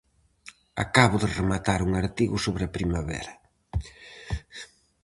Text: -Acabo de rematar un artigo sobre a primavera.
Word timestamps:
-Acabo 0.75 1.15
de 1.19 1.29
rematar 1.39 1.79
un 1.87 1.91
artigo 2.03 2.35
sobre 2.45 2.63
a 2.65 2.73
primavera. 2.77 3.33